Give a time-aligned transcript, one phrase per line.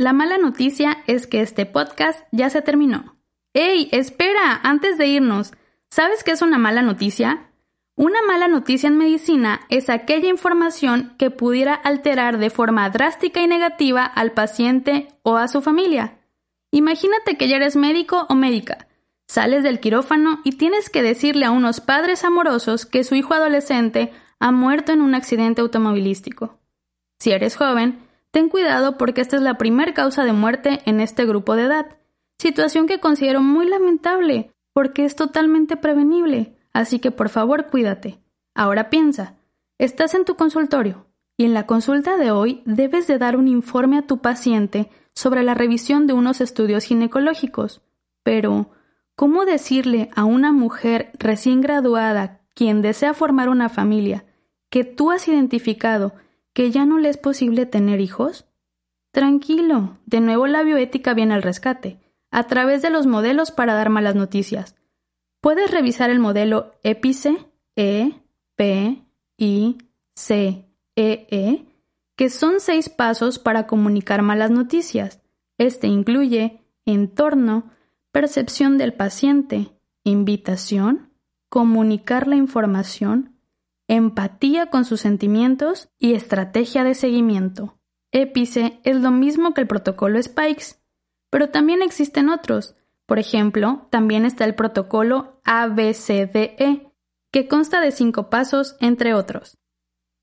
[0.00, 3.18] La mala noticia es que este podcast ya se terminó.
[3.52, 4.58] ¡Ey, espera!
[4.62, 5.52] Antes de irnos,
[5.90, 7.50] ¿sabes qué es una mala noticia?
[7.96, 13.46] Una mala noticia en medicina es aquella información que pudiera alterar de forma drástica y
[13.46, 16.16] negativa al paciente o a su familia.
[16.70, 18.88] Imagínate que ya eres médico o médica.
[19.28, 24.14] Sales del quirófano y tienes que decirle a unos padres amorosos que su hijo adolescente
[24.38, 26.58] ha muerto en un accidente automovilístico.
[27.18, 27.98] Si eres joven,
[28.30, 31.98] ten cuidado porque esta es la primera causa de muerte en este grupo de edad,
[32.38, 36.56] situación que considero muy lamentable porque es totalmente prevenible.
[36.72, 38.20] Así que por favor cuídate.
[38.54, 39.36] Ahora piensa,
[39.78, 41.06] estás en tu consultorio
[41.36, 45.42] y en la consulta de hoy debes de dar un informe a tu paciente sobre
[45.42, 47.82] la revisión de unos estudios ginecológicos.
[48.22, 48.70] Pero,
[49.16, 54.24] ¿cómo decirle a una mujer recién graduada quien desea formar una familia
[54.68, 56.14] que tú has identificado
[56.52, 58.46] que ya no le es posible tener hijos?
[59.12, 61.98] Tranquilo, de nuevo la bioética viene al rescate,
[62.30, 64.76] a través de los modelos para dar malas noticias.
[65.40, 68.12] Puedes revisar el modelo EPICE, E,
[68.56, 69.04] P,
[69.38, 69.78] I,
[70.14, 71.66] C, E, E,
[72.16, 75.22] que son seis pasos para comunicar malas noticias.
[75.56, 77.70] Este incluye entorno,
[78.12, 79.70] percepción del paciente,
[80.04, 81.10] invitación,
[81.48, 83.39] comunicar la información,
[83.90, 87.78] empatía con sus sentimientos y estrategia de seguimiento.
[88.12, 90.76] EPICE es lo mismo que el protocolo Spikes,
[91.28, 92.76] pero también existen otros,
[93.10, 96.92] por ejemplo, también está el protocolo ABCDE,
[97.32, 99.58] que consta de cinco pasos, entre otros.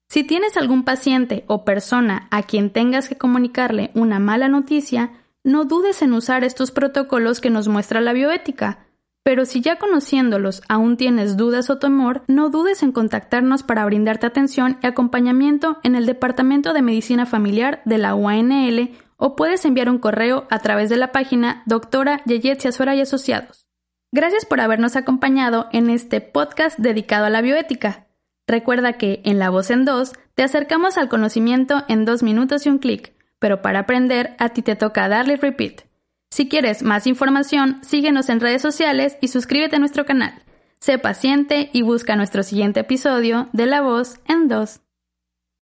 [0.09, 5.11] Si tienes algún paciente o persona a quien tengas que comunicarle una mala noticia,
[5.43, 8.86] no dudes en usar estos protocolos que nos muestra la bioética.
[9.27, 14.25] Pero si ya conociéndolos aún tienes dudas o temor, no dudes en contactarnos para brindarte
[14.25, 19.89] atención y acompañamiento en el Departamento de Medicina Familiar de la UANL o puedes enviar
[19.89, 23.67] un correo a través de la página doctora Yeyetsia Suera y Asociados.
[24.13, 28.07] Gracias por habernos acompañado en este podcast dedicado a la bioética.
[28.47, 32.69] Recuerda que en La Voz en Dos te acercamos al conocimiento en dos minutos y
[32.69, 35.86] un clic, pero para aprender a ti te toca darle repeat.
[36.29, 40.43] Si quieres más información, síguenos en redes sociales y suscríbete a nuestro canal.
[40.79, 44.81] Sé paciente y busca nuestro siguiente episodio de La Voz en Dos.